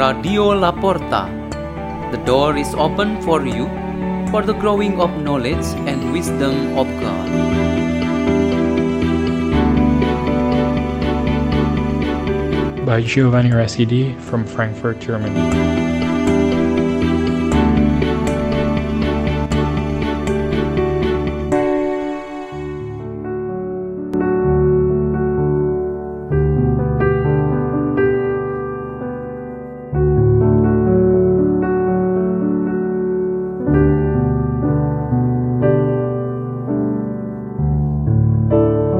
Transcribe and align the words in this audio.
Radio 0.00 0.54
La 0.54 0.72
Porta. 0.72 1.28
The 2.10 2.16
door 2.24 2.56
is 2.56 2.72
open 2.74 3.20
for 3.20 3.44
you 3.44 3.68
for 4.30 4.40
the 4.40 4.54
growing 4.54 4.98
of 4.98 5.10
knowledge 5.20 5.66
and 5.84 6.10
wisdom 6.10 6.78
of 6.78 6.88
God. 7.04 7.28
by 12.86 13.02
Giovanni 13.02 13.50
Rasidy 13.50 14.18
from 14.18 14.44
Frankfurt, 14.44 14.98
Germany. 14.98 15.79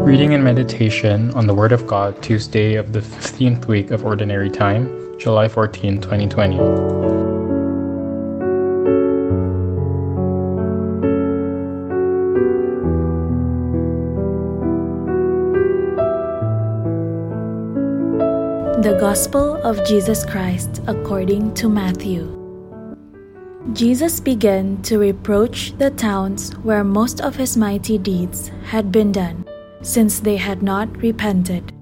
Reading 0.01 0.33
and 0.33 0.43
meditation 0.43 1.31
on 1.33 1.47
the 1.47 1.55
Word 1.55 1.73
of 1.73 1.87
God, 1.87 2.23
Tuesday 2.23 2.75
of 2.77 2.95
the 2.95 3.01
15th 3.01 3.67
week 3.67 3.91
of 3.91 4.03
Ordinary 4.05 4.49
Time, 4.49 5.19
July 5.19 5.47
14, 5.47 6.01
2020. 6.01 6.57
The 18.83 18.97
Gospel 18.99 19.57
of 19.63 19.85
Jesus 19.87 20.25
Christ 20.25 20.81
according 20.87 21.53
to 21.55 21.69
Matthew. 21.69 22.37
Jesus 23.75 24.19
began 24.19 24.81
to 24.83 24.99
reproach 24.99 25.77
the 25.77 25.91
towns 25.91 26.57
where 26.65 26.83
most 26.83 27.21
of 27.21 27.37
his 27.37 27.57
mighty 27.57 27.99
deeds 27.99 28.51
had 28.65 28.91
been 28.91 29.13
done 29.13 29.45
since 29.83 30.21
they 30.21 30.37
had 30.37 30.63
not 30.63 30.89
repented. 30.99 31.73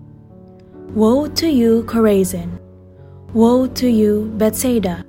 Woe 0.94 1.28
to 1.28 1.48
you, 1.48 1.84
Chorazin! 1.84 2.58
Woe 3.34 3.66
to 3.66 3.88
you, 3.88 4.32
Bethsaida! 4.36 5.04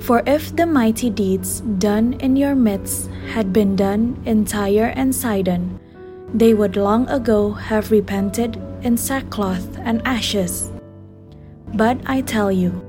For 0.00 0.22
if 0.26 0.54
the 0.54 0.66
mighty 0.66 1.10
deeds 1.10 1.60
done 1.78 2.14
in 2.14 2.36
your 2.36 2.54
midst 2.54 3.10
had 3.32 3.52
been 3.52 3.76
done 3.76 4.20
in 4.24 4.44
Tyre 4.44 4.92
and 4.96 5.14
Sidon, 5.14 5.78
they 6.34 6.52
would 6.52 6.76
long 6.76 7.08
ago 7.08 7.52
have 7.52 7.90
repented 7.90 8.56
in 8.82 8.96
sackcloth 8.96 9.78
and 9.78 10.02
ashes. 10.04 10.70
But 11.74 11.98
I 12.06 12.20
tell 12.20 12.50
you, 12.50 12.84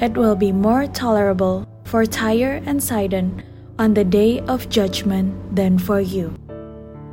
it 0.00 0.16
will 0.16 0.36
be 0.36 0.52
more 0.52 0.86
tolerable 0.86 1.68
for 1.84 2.06
Tyre 2.06 2.62
and 2.66 2.82
Sidon 2.82 3.42
on 3.78 3.94
the 3.94 4.04
day 4.04 4.40
of 4.40 4.68
judgment 4.68 5.56
than 5.56 5.78
for 5.78 6.00
you. 6.00 6.34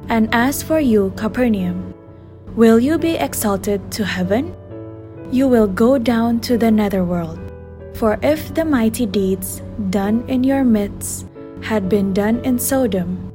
And 0.10 0.30
as 0.34 0.64
for 0.64 0.80
you, 0.80 1.14
Capernaum, 1.16 1.94
will 2.56 2.80
you 2.80 2.98
be 2.98 3.16
exalted 3.16 3.92
to 3.92 4.06
heaven? 4.06 4.56
You 5.32 5.48
will 5.48 5.68
go 5.68 5.98
down 5.98 6.42
to 6.42 6.58
the 6.58 6.72
netherworld. 6.72 7.40
For 7.94 8.20
if 8.22 8.54
the 8.54 8.66
mighty 8.66 9.06
deeds 9.06 9.62
done 9.90 10.24
in 10.28 10.44
your 10.44 10.64
midst 10.64 11.28
had 11.62 11.88
been 11.88 12.14
done 12.14 12.40
in 12.44 12.58
Sodom, 12.58 13.32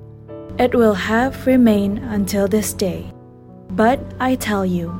it 0.58 0.74
will 0.74 0.94
have 0.94 1.46
remained 1.46 1.98
until 1.98 2.48
this 2.48 2.72
day. 2.72 3.12
But 3.70 4.00
I 4.20 4.34
tell 4.34 4.64
you, 4.64 4.92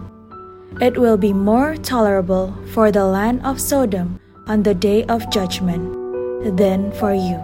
it 0.81 0.99
will 0.99 1.17
be 1.17 1.33
more 1.33 1.77
tolerable 1.77 2.55
for 2.73 2.91
the 2.93 3.05
land 3.05 3.41
of 3.45 3.61
Sodom 3.61 4.21
on 4.47 4.63
the 4.63 4.75
day 4.75 5.05
of 5.05 5.29
judgment 5.31 6.57
than 6.57 6.93
for 6.93 7.15
you. 7.15 7.41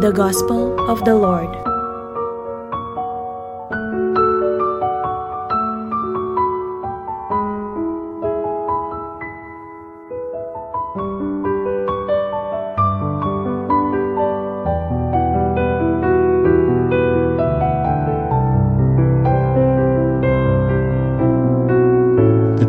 The 0.00 0.12
Gospel 0.14 0.78
of 0.88 1.04
the 1.04 1.14
Lord. 1.14 1.69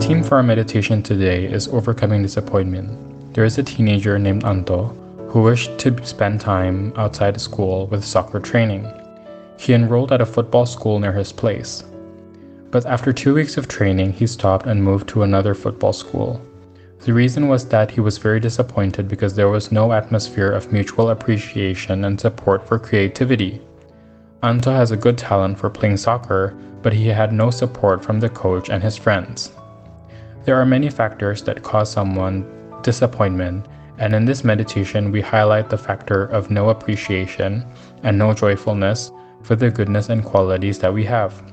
Theme 0.01 0.23
for 0.23 0.37
our 0.37 0.43
meditation 0.43 1.03
today 1.03 1.45
is 1.45 1.67
overcoming 1.67 2.23
disappointment. 2.23 2.89
There 3.35 3.45
is 3.45 3.59
a 3.59 3.63
teenager 3.63 4.17
named 4.17 4.43
Anto 4.43 4.87
who 5.29 5.43
wished 5.43 5.77
to 5.77 6.03
spend 6.03 6.41
time 6.41 6.91
outside 6.97 7.39
school 7.39 7.85
with 7.85 8.03
soccer 8.03 8.39
training. 8.39 8.91
He 9.59 9.73
enrolled 9.73 10.11
at 10.11 10.19
a 10.19 10.25
football 10.25 10.65
school 10.65 10.99
near 10.99 11.13
his 11.13 11.31
place. 11.31 11.83
But 12.71 12.87
after 12.87 13.13
two 13.13 13.35
weeks 13.35 13.57
of 13.57 13.67
training, 13.67 14.13
he 14.13 14.25
stopped 14.25 14.65
and 14.65 14.83
moved 14.83 15.07
to 15.09 15.21
another 15.21 15.53
football 15.53 15.93
school. 15.93 16.41
The 17.01 17.13
reason 17.13 17.47
was 17.47 17.67
that 17.67 17.91
he 17.91 18.01
was 18.01 18.17
very 18.17 18.39
disappointed 18.39 19.07
because 19.07 19.35
there 19.35 19.49
was 19.49 19.71
no 19.71 19.93
atmosphere 19.93 20.51
of 20.51 20.73
mutual 20.73 21.11
appreciation 21.11 22.05
and 22.05 22.19
support 22.19 22.67
for 22.67 22.79
creativity. 22.79 23.61
Anto 24.41 24.71
has 24.71 24.89
a 24.89 24.97
good 24.97 25.19
talent 25.19 25.59
for 25.59 25.69
playing 25.69 25.97
soccer, 25.97 26.55
but 26.81 26.91
he 26.91 27.07
had 27.07 27.31
no 27.31 27.51
support 27.51 28.03
from 28.03 28.19
the 28.19 28.29
coach 28.29 28.69
and 28.69 28.81
his 28.81 28.97
friends. 28.97 29.51
There 30.43 30.59
are 30.59 30.65
many 30.65 30.89
factors 30.89 31.43
that 31.43 31.61
cause 31.61 31.91
someone 31.91 32.45
disappointment, 32.81 33.67
and 33.99 34.15
in 34.15 34.25
this 34.25 34.43
meditation, 34.43 35.11
we 35.11 35.21
highlight 35.21 35.69
the 35.69 35.77
factor 35.77 36.25
of 36.25 36.49
no 36.49 36.69
appreciation 36.69 37.63
and 38.01 38.17
no 38.17 38.33
joyfulness 38.33 39.11
for 39.43 39.55
the 39.55 39.69
goodness 39.69 40.09
and 40.09 40.25
qualities 40.25 40.79
that 40.79 40.93
we 40.93 41.03
have. 41.05 41.43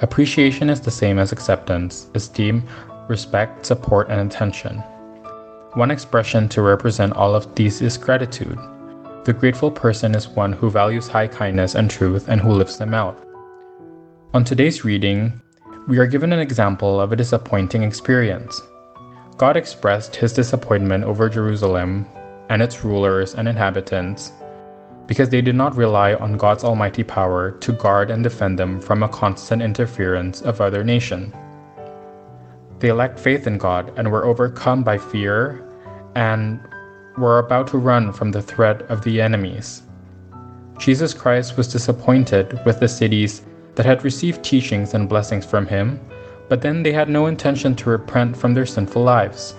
Appreciation 0.00 0.68
is 0.68 0.80
the 0.80 0.90
same 0.90 1.20
as 1.20 1.30
acceptance, 1.30 2.08
esteem, 2.14 2.64
respect, 3.08 3.64
support, 3.64 4.08
and 4.08 4.20
attention. 4.20 4.78
One 5.74 5.92
expression 5.92 6.48
to 6.50 6.62
represent 6.62 7.12
all 7.12 7.36
of 7.36 7.54
these 7.54 7.80
is 7.80 7.96
gratitude. 7.96 8.58
The 9.24 9.32
grateful 9.32 9.70
person 9.70 10.14
is 10.16 10.28
one 10.28 10.52
who 10.52 10.70
values 10.70 11.06
high 11.06 11.28
kindness 11.28 11.76
and 11.76 11.88
truth 11.88 12.28
and 12.28 12.40
who 12.40 12.50
lives 12.50 12.78
them 12.78 12.94
out. 12.94 13.16
On 14.34 14.42
today's 14.44 14.84
reading, 14.84 15.40
we 15.86 15.98
are 15.98 16.06
given 16.06 16.32
an 16.32 16.40
example 16.40 16.98
of 16.98 17.12
a 17.12 17.16
disappointing 17.16 17.82
experience. 17.82 18.62
God 19.36 19.54
expressed 19.56 20.16
his 20.16 20.32
disappointment 20.32 21.04
over 21.04 21.28
Jerusalem 21.28 22.06
and 22.48 22.62
its 22.62 22.84
rulers 22.84 23.34
and 23.34 23.46
inhabitants 23.46 24.32
because 25.06 25.28
they 25.28 25.42
did 25.42 25.54
not 25.54 25.76
rely 25.76 26.14
on 26.14 26.38
God's 26.38 26.64
almighty 26.64 27.04
power 27.04 27.50
to 27.50 27.72
guard 27.72 28.10
and 28.10 28.22
defend 28.22 28.58
them 28.58 28.80
from 28.80 29.02
a 29.02 29.08
constant 29.08 29.60
interference 29.60 30.40
of 30.40 30.62
other 30.62 30.82
nations. 30.82 31.34
They 32.78 32.90
lacked 32.90 33.20
faith 33.20 33.46
in 33.46 33.58
God 33.58 33.92
and 33.98 34.10
were 34.10 34.24
overcome 34.24 34.84
by 34.84 34.96
fear 34.96 35.68
and 36.14 36.60
were 37.18 37.38
about 37.38 37.66
to 37.68 37.78
run 37.78 38.10
from 38.10 38.30
the 38.30 38.42
threat 38.42 38.82
of 38.82 39.04
the 39.04 39.20
enemies. 39.20 39.82
Jesus 40.78 41.12
Christ 41.12 41.58
was 41.58 41.68
disappointed 41.68 42.58
with 42.64 42.80
the 42.80 42.88
cities 42.88 43.42
that 43.74 43.86
had 43.86 44.04
received 44.04 44.44
teachings 44.44 44.94
and 44.94 45.08
blessings 45.08 45.44
from 45.44 45.66
him, 45.66 46.00
but 46.48 46.60
then 46.60 46.82
they 46.82 46.92
had 46.92 47.08
no 47.08 47.26
intention 47.26 47.74
to 47.74 47.90
repent 47.90 48.36
from 48.36 48.54
their 48.54 48.66
sinful 48.66 49.02
lives. 49.02 49.54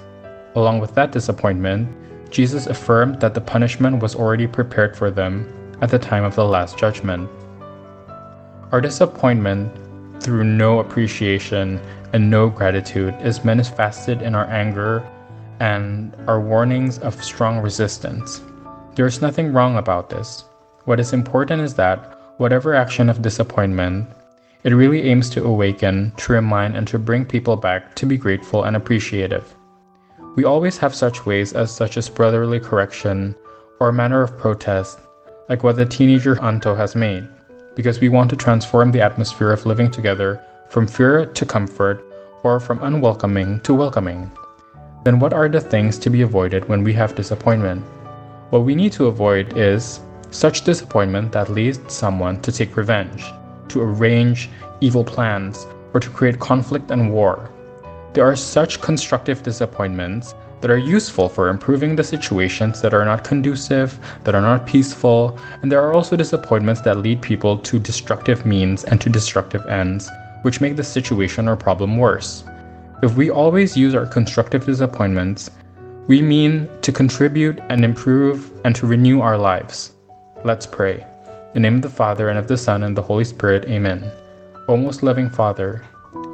Along 0.56 0.80
with 0.80 0.94
that 0.96 1.12
disappointment, 1.12 1.90
Jesus 2.31 2.68
affirmed 2.68 3.20
that 3.20 3.34
the 3.34 3.42
punishment 3.42 4.02
was 4.02 4.16
already 4.16 4.48
prepared 4.48 4.96
for 4.96 5.12
them 5.12 5.52
at 5.81 5.90
the 5.90 6.00
time 6.00 6.24
of 6.24 6.36
the 6.36 6.46
Last 6.46 6.78
Judgment. 6.78 7.30
Our 8.72 8.81
disappointment 8.81 9.72
through 10.22 10.44
no 10.44 10.79
appreciation 10.79 11.79
and 12.14 12.29
no 12.29 12.50
gratitude 12.50 13.16
is 13.22 13.44
manifested 13.44 14.22
in 14.22 14.35
our 14.35 14.46
anger 14.46 15.08
and 15.59 16.16
our 16.28 16.40
warnings 16.40 17.00
of 17.00 17.23
strong 17.23 17.59
resistance. 17.59 18.41
There 18.96 19.06
is 19.06 19.22
nothing 19.22 19.53
wrong 19.53 19.78
about 19.78 20.09
this. 20.09 20.46
What 20.85 21.00
is 21.00 21.14
important 21.14 21.61
is 21.61 21.73
that 21.76 22.20
whatever 22.37 22.73
action 22.73 23.09
of 23.09 23.22
disappointment, 23.22 24.08
it 24.64 24.73
really 24.73 25.03
aims 25.03 25.29
to 25.29 25.46
awaken, 25.46 26.11
to 26.17 26.34
remind, 26.34 26.76
and 26.76 26.87
to 26.87 26.99
bring 26.99 27.23
people 27.26 27.55
back 27.55 27.96
to 27.96 28.05
be 28.05 28.17
grateful 28.17 28.64
and 28.64 28.76
appreciative. 28.76 29.55
We 30.35 30.43
always 30.43 30.78
have 30.79 30.93
such 30.93 31.26
ways 31.26 31.53
as 31.53 31.72
such 31.72 31.97
as 31.97 32.09
brotherly 32.09 32.59
correction 32.59 33.35
or 33.79 33.90
a 33.90 33.93
manner 33.93 34.22
of 34.22 34.37
protest, 34.37 34.99
like 35.47 35.64
what 35.64 35.78
the 35.78 35.85
teenager 35.85 36.41
Anto 36.41 36.76
has 36.76 36.96
made, 36.96 37.28
because 37.76 37.99
we 37.99 38.09
want 38.09 38.29
to 38.32 38.35
transform 38.35 38.91
the 38.91 39.02
atmosphere 39.02 39.52
of 39.52 39.66
living 39.66 39.90
together 39.90 40.41
from 40.70 40.87
fear 40.87 41.26
to 41.26 41.46
comfort 41.46 42.03
or 42.43 42.59
from 42.59 42.84
unwelcoming 42.84 43.61
to 43.61 43.73
welcoming. 43.73 44.29
Then 45.05 45.20
what 45.20 45.34
are 45.34 45.47
the 45.47 45.61
things 45.61 45.97
to 45.99 46.09
be 46.09 46.23
avoided 46.23 46.67
when 46.67 46.84
we 46.84 46.91
have 46.93 47.16
disappointment? 47.16 47.85
What 48.49 48.64
we 48.64 48.76
need 48.76 48.91
to 48.93 49.08
avoid 49.08 49.58
is 49.58 49.99
such 50.31 50.63
disappointment 50.63 51.31
that 51.31 51.49
leads 51.49 51.79
someone 51.93 52.41
to 52.41 52.51
take 52.51 52.77
revenge, 52.77 53.25
to 53.69 53.81
arrange 53.81 54.49
evil 54.81 55.03
plans, 55.03 55.67
or 55.93 55.99
to 55.99 56.09
create 56.09 56.39
conflict 56.39 56.91
and 56.91 57.11
war. 57.11 57.49
There 58.13 58.25
are 58.25 58.35
such 58.35 58.81
constructive 58.81 59.43
disappointments 59.43 60.35
that 60.61 60.72
are 60.72 60.77
useful 60.77 61.29
for 61.29 61.49
improving 61.49 61.95
the 61.95 62.03
situations 62.03 62.81
that 62.81 62.93
are 62.93 63.05
not 63.05 63.23
conducive, 63.23 63.99
that 64.23 64.35
are 64.35 64.41
not 64.41 64.66
peaceful, 64.66 65.37
and 65.61 65.72
there 65.72 65.81
are 65.81 65.93
also 65.93 66.16
disappointments 66.16 66.81
that 66.81 66.97
lead 66.97 67.22
people 67.22 67.57
to 67.59 67.79
destructive 67.79 68.45
means 68.45 68.83
and 68.83 68.99
to 69.01 69.09
destructive 69.09 69.66
ends, 69.67 70.09
which 70.43 70.61
make 70.61 70.75
the 70.75 70.83
situation 70.83 71.47
or 71.47 71.55
problem 71.55 71.97
worse. 71.97 72.43
If 73.03 73.16
we 73.16 73.29
always 73.29 73.75
use 73.75 73.93
our 73.95 74.05
constructive 74.05 74.66
disappointments, 74.66 75.51
we 76.07 76.22
mean 76.22 76.69
to 76.81 76.91
contribute 76.91 77.59
and 77.69 77.83
improve 77.83 78.51
and 78.63 78.75
to 78.75 78.87
renew 78.87 79.22
our 79.22 79.37
lives. 79.37 79.95
Let's 80.46 80.68
pray. 80.68 81.03
In 81.56 81.56
the 81.56 81.59
name 81.62 81.78
of 81.78 81.82
the 81.82 81.90
Father, 81.90 82.30
and 82.30 82.38
of 82.38 82.47
the 82.47 82.56
Son, 82.56 82.84
and 82.84 82.96
the 82.96 83.02
Holy 83.02 83.24
Spirit, 83.24 83.66
Amen. 83.66 84.12
O 84.68 84.78
most 84.78 85.02
loving 85.02 85.28
Father, 85.28 85.84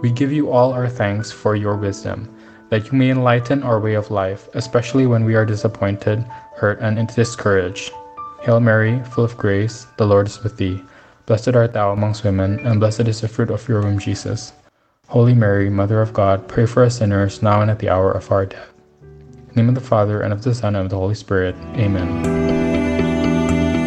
we 0.02 0.12
give 0.12 0.34
you 0.34 0.52
all 0.52 0.74
our 0.74 0.90
thanks 0.90 1.32
for 1.32 1.56
your 1.56 1.78
wisdom, 1.78 2.28
that 2.68 2.92
you 2.92 2.98
may 2.98 3.10
enlighten 3.10 3.64
our 3.64 3.80
way 3.80 3.94
of 3.94 4.12
life, 4.12 4.50
especially 4.54 5.08
when 5.08 5.24
we 5.24 5.34
are 5.34 5.46
disappointed, 5.46 6.26
hurt, 6.58 6.82
and 6.82 7.08
discouraged. 7.16 7.94
Hail 8.42 8.60
Mary, 8.60 9.02
full 9.12 9.24
of 9.24 9.38
grace, 9.38 9.88
the 9.96 10.06
Lord 10.06 10.28
is 10.28 10.44
with 10.44 10.58
thee. 10.58 10.84
Blessed 11.26 11.56
art 11.56 11.72
thou 11.72 11.94
amongst 11.94 12.26
women, 12.26 12.60
and 12.68 12.82
blessed 12.82 13.08
is 13.08 13.22
the 13.22 13.30
fruit 13.30 13.50
of 13.50 13.66
your 13.70 13.82
womb, 13.82 13.98
Jesus. 13.98 14.52
Holy 15.08 15.34
Mary, 15.34 15.70
Mother 15.70 16.02
of 16.02 16.12
God, 16.12 16.50
pray 16.50 16.66
for 16.66 16.84
us 16.84 16.98
sinners, 16.98 17.42
now 17.42 17.62
and 17.62 17.72
at 17.72 17.80
the 17.80 17.88
hour 17.88 18.12
of 18.12 18.30
our 18.30 18.46
death. 18.46 18.74
In 19.02 19.48
the 19.48 19.56
name 19.56 19.70
of 19.70 19.76
the 19.76 19.80
Father, 19.80 20.20
and 20.20 20.34
of 20.34 20.44
the 20.44 20.54
Son, 20.54 20.76
and 20.76 20.84
of 20.84 20.90
the 20.90 20.98
Holy 20.98 21.16
Spirit. 21.16 21.56
Amen. 21.78 22.81